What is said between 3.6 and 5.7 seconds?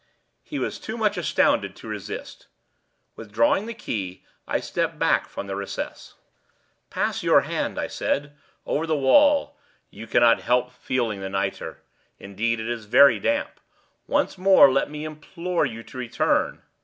the key I stepped back from the